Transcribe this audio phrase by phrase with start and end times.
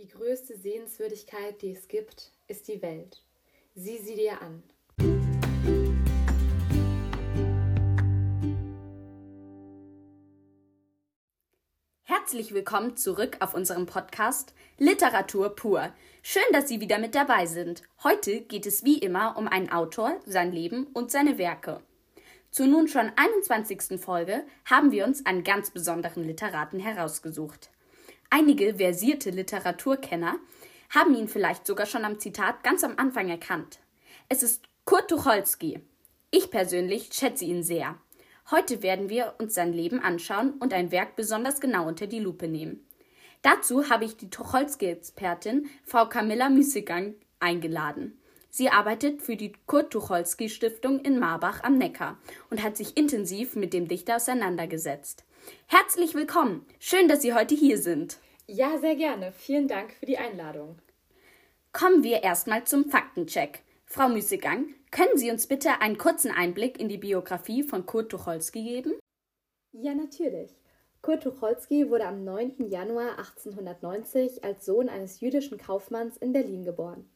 [0.00, 3.22] Die größte Sehenswürdigkeit, die es gibt, ist die Welt.
[3.74, 4.62] Sieh sie dir an.
[12.04, 15.92] Herzlich willkommen zurück auf unserem Podcast Literatur pur.
[16.22, 17.82] Schön, dass Sie wieder mit dabei sind.
[18.02, 21.82] Heute geht es wie immer um einen Autor, sein Leben und seine Werke.
[22.50, 24.00] Zur nun schon 21.
[24.00, 27.70] Folge haben wir uns einen ganz besonderen Literaten herausgesucht.
[28.32, 30.38] Einige versierte Literaturkenner
[30.90, 33.80] haben ihn vielleicht sogar schon am Zitat ganz am Anfang erkannt.
[34.28, 35.80] Es ist Kurt Tucholsky.
[36.30, 37.98] Ich persönlich schätze ihn sehr.
[38.52, 42.46] Heute werden wir uns sein Leben anschauen und ein Werk besonders genau unter die Lupe
[42.46, 42.86] nehmen.
[43.42, 48.16] Dazu habe ich die Tucholsky-Expertin Frau Camilla Müßigang eingeladen.
[48.48, 52.16] Sie arbeitet für die Kurt-Tucholsky-Stiftung in Marbach am Neckar
[52.48, 55.24] und hat sich intensiv mit dem Dichter auseinandergesetzt.
[55.66, 56.66] Herzlich willkommen.
[56.78, 58.18] Schön, dass Sie heute hier sind.
[58.46, 59.32] Ja, sehr gerne.
[59.32, 60.78] Vielen Dank für die Einladung.
[61.72, 63.62] Kommen wir erstmal zum Faktencheck.
[63.84, 68.62] Frau Müßigang, können Sie uns bitte einen kurzen Einblick in die Biografie von Kurt Tucholsky
[68.62, 68.92] geben?
[69.72, 70.50] Ja, natürlich.
[71.02, 72.68] Kurt Tucholsky wurde am 9.
[72.68, 77.08] Januar 1890 als Sohn eines jüdischen Kaufmanns in Berlin geboren.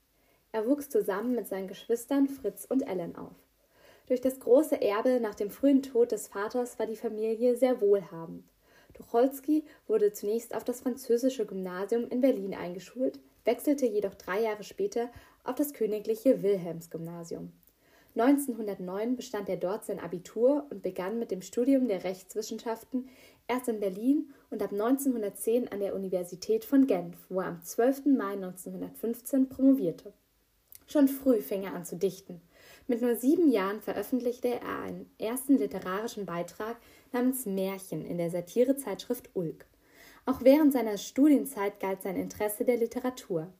[0.52, 3.34] Er wuchs zusammen mit seinen Geschwistern Fritz und Ellen auf.
[4.06, 8.44] Durch das große Erbe nach dem frühen Tod des Vaters war die Familie sehr wohlhabend.
[8.92, 15.10] Tucholsky wurde zunächst auf das französische Gymnasium in Berlin eingeschult, wechselte jedoch drei Jahre später
[15.42, 17.52] auf das königliche Wilhelmsgymnasium.
[18.16, 23.08] 1909 bestand er dort sein Abitur und begann mit dem Studium der Rechtswissenschaften
[23.48, 28.06] erst in Berlin und ab 1910 an der Universität von Genf, wo er am 12.
[28.06, 30.12] Mai 1915 promovierte.
[30.86, 32.40] Schon früh fing er an zu dichten.
[32.86, 36.76] Mit nur sieben Jahren veröffentlichte er einen ersten literarischen Beitrag
[37.12, 39.64] namens Märchen in der Satirezeitschrift Ulk.
[40.26, 43.52] Auch während seiner Studienzeit galt sein Interesse der Literatur.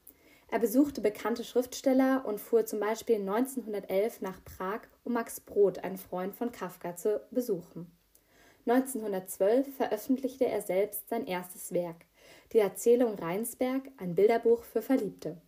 [0.48, 5.97] Er besuchte bekannte Schriftsteller und fuhr zum Beispiel 1911 nach Prag, um Max Brod, einen
[5.97, 7.91] Freund von Kafka, zu besuchen.
[8.66, 12.04] 1912 veröffentlichte er selbst sein erstes Werk,
[12.53, 15.38] die Erzählung Rheinsberg, ein Bilderbuch für Verliebte.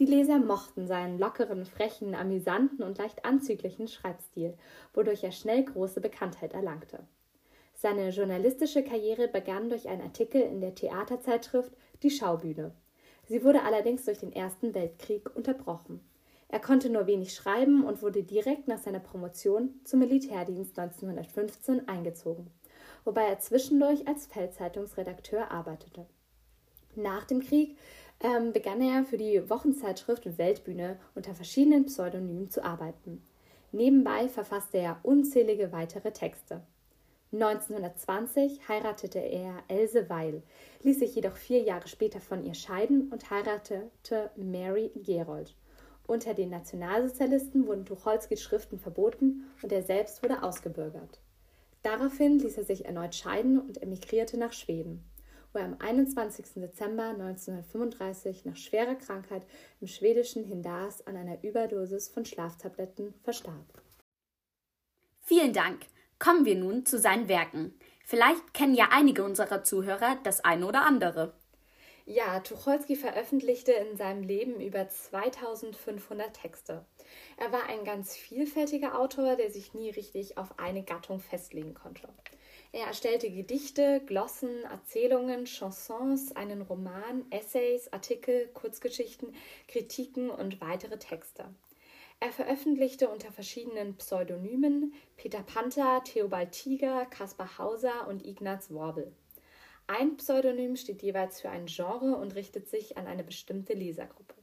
[0.00, 4.54] Die Leser mochten seinen lockeren, frechen, amüsanten und leicht anzüglichen Schreibstil,
[4.92, 7.06] wodurch er schnell große Bekanntheit erlangte.
[7.74, 11.72] Seine journalistische Karriere begann durch einen Artikel in der Theaterzeitschrift
[12.02, 12.72] Die Schaubühne.
[13.26, 16.00] Sie wurde allerdings durch den Ersten Weltkrieg unterbrochen.
[16.48, 22.50] Er konnte nur wenig schreiben und wurde direkt nach seiner Promotion zum Militärdienst 1915 eingezogen,
[23.04, 26.06] wobei er zwischendurch als Feldzeitungsredakteur arbeitete.
[26.96, 27.76] Nach dem Krieg
[28.20, 33.22] ähm, begann er für die Wochenzeitschrift Weltbühne unter verschiedenen Pseudonymen zu arbeiten.
[33.72, 36.62] Nebenbei verfasste er unzählige weitere Texte.
[37.32, 40.42] 1920 heiratete er Else Weil,
[40.84, 45.56] ließ sich jedoch vier Jahre später von ihr scheiden und heiratete Mary Gerold.
[46.06, 51.18] Unter den Nationalsozialisten wurden Tucholskys Schriften verboten und er selbst wurde ausgebürgert.
[51.82, 55.02] Daraufhin ließ er sich erneut scheiden und emigrierte nach Schweden
[55.54, 56.54] wo er am 21.
[56.56, 59.46] Dezember 1935 nach schwerer Krankheit
[59.80, 63.82] im schwedischen Hindars an einer Überdosis von Schlaftabletten verstarb.
[65.22, 65.86] Vielen Dank.
[66.18, 67.78] Kommen wir nun zu seinen Werken.
[68.04, 71.34] Vielleicht kennen ja einige unserer Zuhörer das eine oder andere.
[72.06, 76.84] Ja, Tucholsky veröffentlichte in seinem Leben über 2500 Texte.
[77.38, 82.08] Er war ein ganz vielfältiger Autor, der sich nie richtig auf eine Gattung festlegen konnte.
[82.74, 89.32] Er erstellte Gedichte, Glossen, Erzählungen, Chansons, einen Roman, Essays, Artikel, Kurzgeschichten,
[89.68, 91.44] Kritiken und weitere Texte.
[92.18, 99.12] Er veröffentlichte unter verschiedenen Pseudonymen Peter Panther, Theobald Tiger, Caspar Hauser und Ignaz Worbel.
[99.86, 104.34] Ein Pseudonym steht jeweils für ein Genre und richtet sich an eine bestimmte Lesergruppe.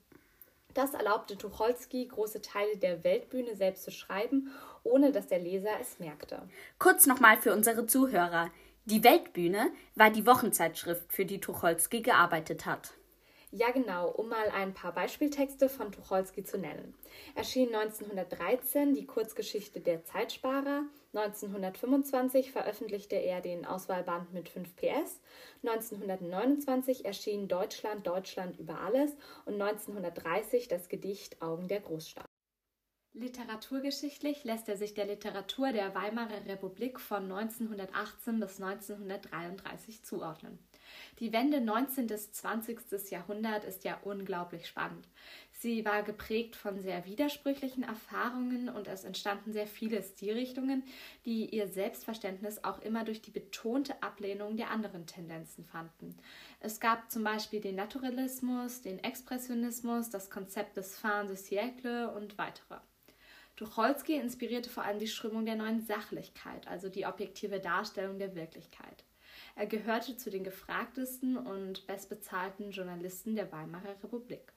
[0.73, 4.51] Das erlaubte Tucholsky, große Teile der Weltbühne selbst zu schreiben,
[4.83, 6.47] ohne dass der Leser es merkte.
[6.79, 8.49] Kurz nochmal für unsere Zuhörer.
[8.85, 12.93] Die Weltbühne war die Wochenzeitschrift, für die Tucholsky gearbeitet hat.
[13.53, 16.95] Ja, genau, um mal ein paar Beispieltexte von Tucholsky zu nennen.
[17.35, 20.83] Erschien 1913 die Kurzgeschichte Der Zeitsparer,
[21.13, 25.19] 1925 veröffentlichte er den Auswahlband mit 5 PS,
[25.63, 29.11] 1929 erschien Deutschland, Deutschland über alles
[29.43, 32.30] und 1930 das Gedicht Augen der Großstadt.
[33.13, 40.57] Literaturgeschichtlich lässt er sich der Literatur der Weimarer Republik von 1918 bis 1933 zuordnen.
[41.19, 42.07] Die Wende 19.
[42.07, 43.11] bis 20.
[43.11, 45.09] Jahrhundert ist ja unglaublich spannend.
[45.51, 50.83] Sie war geprägt von sehr widersprüchlichen Erfahrungen und es entstanden sehr viele Stilrichtungen,
[51.25, 56.15] die ihr Selbstverständnis auch immer durch die betonte Ablehnung der anderen Tendenzen fanden.
[56.61, 62.37] Es gab zum Beispiel den Naturalismus, den Expressionismus, das Konzept des Fin de siècle und
[62.37, 62.79] weitere.
[63.61, 69.05] Tucholsky inspirierte vor allem die Strömung der neuen Sachlichkeit, also die objektive Darstellung der Wirklichkeit.
[69.55, 74.51] Er gehörte zu den gefragtesten und bestbezahlten Journalisten der Weimarer Republik.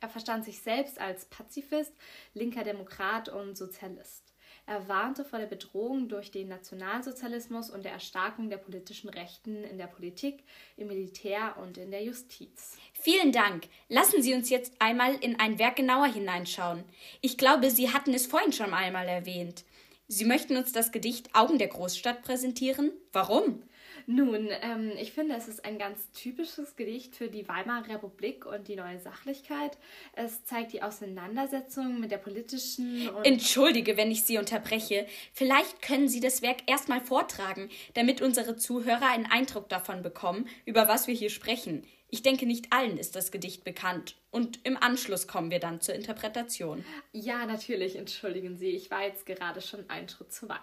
[0.00, 1.92] Er verstand sich selbst als Pazifist,
[2.32, 4.32] linker Demokrat und Sozialist.
[4.68, 9.78] Er warnte vor der Bedrohung durch den Nationalsozialismus und der Erstarkung der politischen Rechten in
[9.78, 10.42] der Politik,
[10.76, 12.76] im Militär und in der Justiz.
[12.92, 13.68] Vielen Dank.
[13.88, 16.82] Lassen Sie uns jetzt einmal in ein Werk genauer hineinschauen.
[17.20, 19.64] Ich glaube, Sie hatten es vorhin schon einmal erwähnt.
[20.08, 22.90] Sie möchten uns das Gedicht Augen der Großstadt präsentieren?
[23.12, 23.62] Warum?
[24.06, 28.68] Nun, ähm, ich finde, es ist ein ganz typisches Gedicht für die Weimarer Republik und
[28.68, 29.76] die neue Sachlichkeit.
[30.12, 33.10] Es zeigt die Auseinandersetzung mit der politischen.
[33.24, 35.06] Entschuldige, wenn ich Sie unterbreche.
[35.32, 40.86] Vielleicht können Sie das Werk erstmal vortragen, damit unsere Zuhörer einen Eindruck davon bekommen, über
[40.86, 41.84] was wir hier sprechen.
[42.08, 44.14] Ich denke, nicht allen ist das Gedicht bekannt.
[44.30, 46.84] Und im Anschluss kommen wir dann zur Interpretation.
[47.12, 48.68] Ja, natürlich, entschuldigen Sie.
[48.68, 50.60] Ich war jetzt gerade schon einen Schritt zu weit.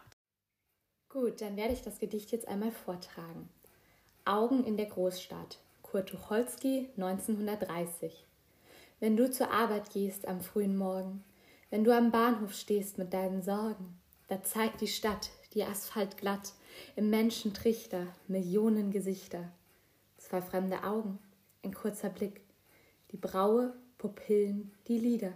[1.13, 3.47] Gut, dann werde ich das Gedicht jetzt einmal vortragen.
[4.25, 8.25] Augen in der Großstadt, Kurt Tucholsky, 1930.
[8.99, 11.23] Wenn du zur Arbeit gehst am frühen Morgen,
[11.69, 13.95] wenn du am Bahnhof stehst mit deinen Sorgen,
[14.27, 16.53] da zeigt die Stadt, die Asphalt glatt,
[16.95, 19.51] im Menschentrichter Millionen Gesichter.
[20.17, 21.19] Zwei fremde Augen,
[21.63, 22.41] ein kurzer Blick,
[23.11, 25.33] die Braue, Pupillen, die Lider.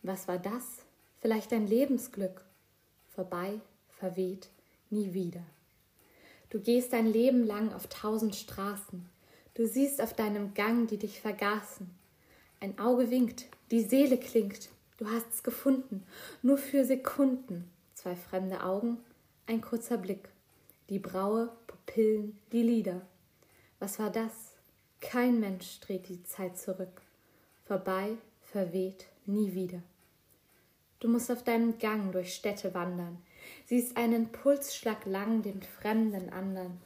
[0.00, 0.86] Was war das?
[1.18, 2.46] Vielleicht ein Lebensglück.
[3.10, 3.60] Vorbei,
[3.90, 4.48] verweht,
[4.90, 5.42] nie wieder.
[6.50, 9.04] Du gehst dein Leben lang auf tausend Straßen,
[9.54, 11.90] du siehst auf deinem Gang, die dich vergaßen.
[12.60, 16.04] Ein Auge winkt, die Seele klingt, du hast's gefunden,
[16.42, 17.70] nur für Sekunden.
[17.94, 18.98] Zwei fremde Augen,
[19.46, 20.28] ein kurzer Blick,
[20.88, 23.00] die Braue, Pupillen, die Lider.
[23.78, 24.52] Was war das?
[25.00, 27.02] Kein Mensch dreht die Zeit zurück.
[27.64, 29.82] Vorbei, verweht, nie wieder.
[31.00, 33.18] Du musst auf deinem Gang durch Städte wandern,
[33.66, 36.80] siehst einen Pulsschlag lang den fremden andern.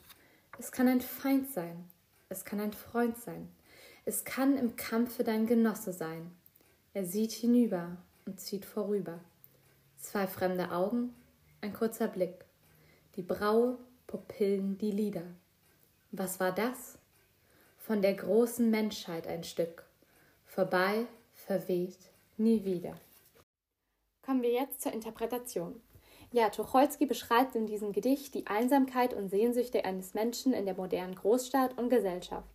[0.58, 1.88] Es kann ein Feind sein,
[2.28, 3.48] es kann ein Freund sein,
[4.04, 6.30] es kann im Kampfe dein Genosse sein.
[6.92, 7.96] Er sieht hinüber
[8.26, 9.20] und zieht vorüber.
[9.96, 11.14] Zwei fremde Augen,
[11.60, 12.44] ein kurzer Blick,
[13.16, 15.24] die Braue, Pupillen, die Lider.
[16.12, 16.98] Was war das?
[17.78, 19.84] Von der großen Menschheit ein Stück,
[20.46, 21.98] vorbei, verweht,
[22.36, 22.98] nie wieder.
[24.22, 25.80] Kommen wir jetzt zur Interpretation.
[26.32, 31.16] Ja, Tucholsky beschreibt in diesem Gedicht die Einsamkeit und Sehnsüchte eines Menschen in der modernen
[31.16, 32.48] Großstadt und Gesellschaft.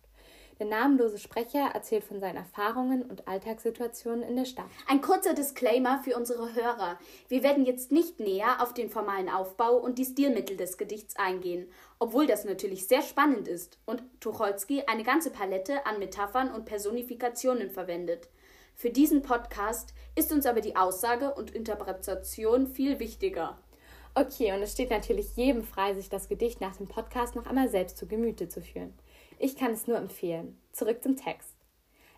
[0.58, 4.70] Der namenlose Sprecher erzählt von seinen Erfahrungen und Alltagssituationen in der Stadt.
[4.88, 6.98] Ein kurzer Disclaimer für unsere Hörer.
[7.28, 11.68] Wir werden jetzt nicht näher auf den formalen Aufbau und die Stilmittel des Gedichts eingehen,
[11.98, 17.68] obwohl das natürlich sehr spannend ist und Tucholsky eine ganze Palette an Metaphern und Personifikationen
[17.68, 18.30] verwendet.
[18.74, 23.58] Für diesen Podcast ist uns aber die Aussage und Interpretation viel wichtiger.
[24.18, 27.68] Okay, und es steht natürlich jedem frei, sich das Gedicht nach dem Podcast noch einmal
[27.68, 28.94] selbst zu Gemüte zu führen.
[29.38, 30.58] Ich kann es nur empfehlen.
[30.72, 31.54] Zurück zum Text.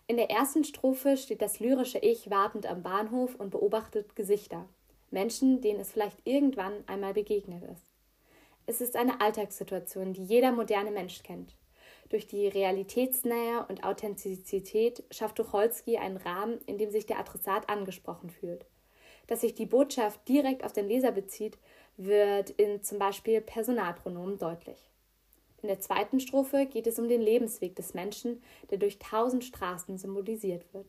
[0.07, 4.69] In der ersten Strophe steht das lyrische Ich wartend am Bahnhof und beobachtet Gesichter.
[5.11, 7.91] Menschen, denen es vielleicht irgendwann einmal begegnet ist.
[8.67, 11.57] Es ist eine Alltagssituation, die jeder moderne Mensch kennt.
[12.11, 18.31] Durch die Realitätsnähe und Authentizität schafft Tucholsky einen Rahmen, in dem sich der Adressat angesprochen
[18.31, 18.67] fühlt.
[19.27, 21.59] Dass sich die Botschaft direkt auf den Leser bezieht,
[21.99, 24.89] wird in zum Beispiel Personalpronomen deutlich.
[25.61, 28.41] In der zweiten Strophe geht es um den Lebensweg des Menschen,
[28.71, 30.87] der durch tausend Straßen symbolisiert wird.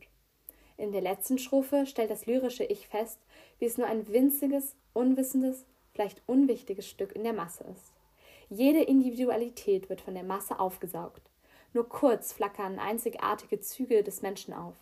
[0.76, 3.18] In der letzten Strophe stellt das lyrische Ich fest,
[3.58, 7.92] wie es nur ein winziges, unwissendes, vielleicht unwichtiges Stück in der Masse ist.
[8.48, 11.22] Jede Individualität wird von der Masse aufgesaugt.
[11.72, 14.76] Nur kurz flackern einzigartige Züge des Menschen auf,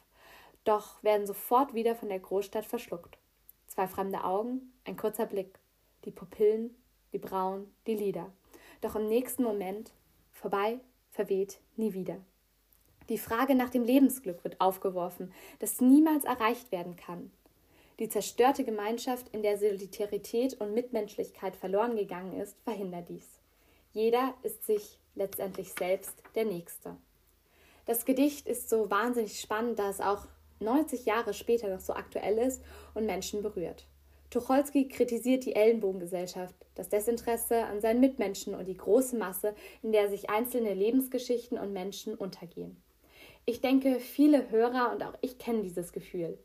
[0.64, 3.18] doch werden sofort wieder von der Großstadt verschluckt.
[3.66, 5.58] Zwei fremde Augen, ein kurzer Blick,
[6.04, 6.74] die Pupillen,
[7.12, 8.32] die Brauen, die Lider.
[8.80, 9.92] Doch im nächsten Moment
[10.32, 10.78] vorbei,
[11.10, 12.18] verweht, nie wieder.
[13.08, 17.30] Die Frage nach dem Lebensglück wird aufgeworfen, das niemals erreicht werden kann.
[17.98, 23.26] Die zerstörte Gemeinschaft, in der Solidarität und Mitmenschlichkeit verloren gegangen ist, verhindert dies.
[23.92, 26.96] Jeder ist sich letztendlich selbst der Nächste.
[27.86, 30.26] Das Gedicht ist so wahnsinnig spannend, da es auch
[30.60, 32.62] 90 Jahre später noch so aktuell ist
[32.94, 33.87] und Menschen berührt.
[34.30, 40.10] Tucholsky kritisiert die Ellenbogengesellschaft, das Desinteresse an seinen Mitmenschen und die große Masse, in der
[40.10, 42.82] sich einzelne Lebensgeschichten und Menschen untergehen.
[43.46, 46.38] Ich denke, viele Hörer und auch ich kennen dieses Gefühl.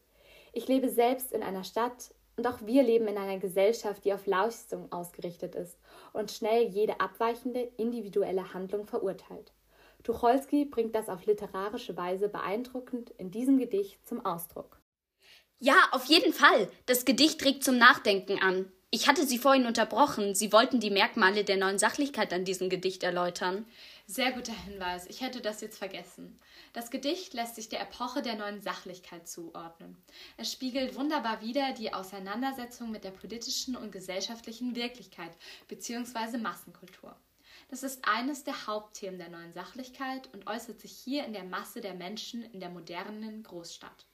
[0.54, 4.26] Ich lebe selbst in einer Stadt und auch wir leben in einer Gesellschaft, die auf
[4.28, 5.78] Leistung ausgerichtet ist
[6.14, 9.52] und schnell jede abweichende individuelle Handlung verurteilt.
[10.04, 14.83] Tucholsky bringt das auf literarische Weise beeindruckend in diesem Gedicht zum Ausdruck.
[15.60, 16.70] Ja, auf jeden Fall.
[16.86, 18.72] Das Gedicht regt zum Nachdenken an.
[18.96, 20.36] Ich hatte Sie vorhin unterbrochen.
[20.36, 23.66] Sie wollten die Merkmale der neuen Sachlichkeit an diesem Gedicht erläutern.
[24.06, 25.08] Sehr guter Hinweis.
[25.08, 26.40] Ich hätte das jetzt vergessen.
[26.74, 29.98] Das Gedicht lässt sich der Epoche der neuen Sachlichkeit zuordnen.
[30.38, 35.32] Es spiegelt wunderbar wider die Auseinandersetzung mit der politischen und gesellschaftlichen Wirklichkeit
[35.70, 36.38] bzw.
[36.38, 37.16] Massenkultur.
[37.70, 41.82] Das ist eines der Hauptthemen der neuen Sachlichkeit und äußert sich hier in der Masse
[41.82, 44.06] der Menschen in der modernen Großstadt.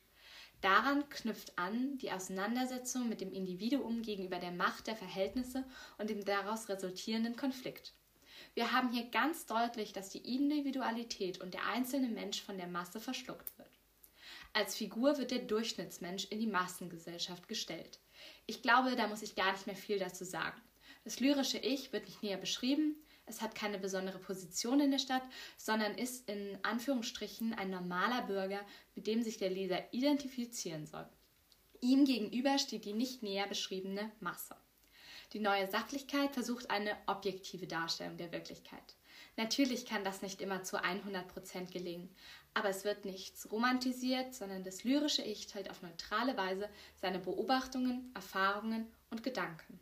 [0.61, 5.63] Daran knüpft an die Auseinandersetzung mit dem Individuum gegenüber der Macht der Verhältnisse
[5.97, 7.93] und dem daraus resultierenden Konflikt.
[8.55, 12.99] Wir haben hier ganz deutlich, dass die Individualität und der einzelne Mensch von der Masse
[12.99, 13.69] verschluckt wird.
[14.51, 17.99] Als Figur wird der Durchschnittsmensch in die Massengesellschaft gestellt.
[18.47, 20.59] Ich glaube, da muss ich gar nicht mehr viel dazu sagen.
[21.03, 22.95] Das lyrische Ich wird nicht näher beschrieben,
[23.29, 25.23] es hat keine besondere Position in der Stadt,
[25.57, 28.61] sondern ist in Anführungsstrichen ein normaler Bürger,
[28.95, 31.07] mit dem sich der Leser identifizieren soll.
[31.81, 34.55] Ihm gegenüber steht die nicht näher beschriebene Masse.
[35.33, 38.95] Die neue Sachlichkeit versucht eine objektive Darstellung der Wirklichkeit.
[39.37, 42.13] Natürlich kann das nicht immer zu 100 Prozent gelingen,
[42.53, 46.67] aber es wird nichts romantisiert, sondern das lyrische Ich teilt auf neutrale Weise
[46.99, 49.79] seine Beobachtungen, Erfahrungen und Gedanken.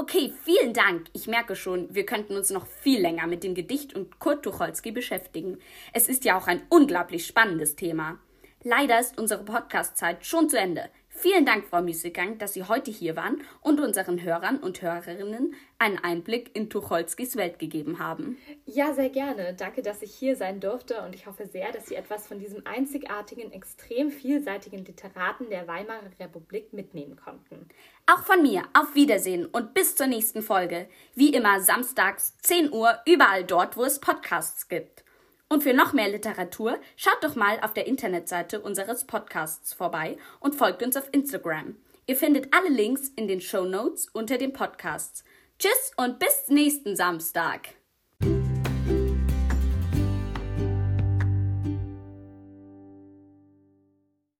[0.00, 1.08] Okay, vielen Dank.
[1.12, 4.92] Ich merke schon, wir könnten uns noch viel länger mit dem Gedicht und Kurt Tucholsky
[4.92, 5.58] beschäftigen.
[5.92, 8.20] Es ist ja auch ein unglaublich spannendes Thema.
[8.62, 10.88] Leider ist unsere Podcast-Zeit schon zu Ende.
[11.20, 15.98] Vielen Dank, Frau Müßiggang, dass Sie heute hier waren und unseren Hörern und Hörerinnen einen
[15.98, 18.38] Einblick in Tucholskys Welt gegeben haben.
[18.66, 19.52] Ja, sehr gerne.
[19.54, 22.64] Danke, dass ich hier sein durfte und ich hoffe sehr, dass Sie etwas von diesem
[22.68, 27.68] einzigartigen, extrem vielseitigen Literaten der Weimarer Republik mitnehmen konnten.
[28.06, 28.62] Auch von mir.
[28.72, 30.88] Auf Wiedersehen und bis zur nächsten Folge.
[31.16, 35.02] Wie immer samstags 10 Uhr überall dort, wo es Podcasts gibt.
[35.48, 40.54] Und für noch mehr Literatur schaut doch mal auf der Internetseite unseres Podcasts vorbei und
[40.54, 41.76] folgt uns auf Instagram.
[42.06, 45.24] Ihr findet alle Links in den Show Notes unter den Podcasts.
[45.58, 47.77] Tschüss und bis nächsten Samstag.